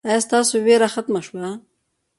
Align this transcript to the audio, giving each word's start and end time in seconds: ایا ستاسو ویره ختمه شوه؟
ایا 0.07 0.19
ستاسو 0.25 0.53
ویره 0.65 0.87
ختمه 0.95 1.21
شوه؟ 1.27 1.47